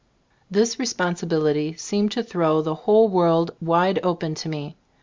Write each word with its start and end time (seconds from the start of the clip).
This 0.49 0.79
responsibility 0.79 1.75
seemed 1.77 2.11
to 2.13 2.23
throw 2.23 2.63
the 2.63 2.73
whole 2.73 3.07
world 3.07 3.51
wide 3.61 3.99
open 4.01 4.33
to 4.33 4.49
me. 4.49 4.75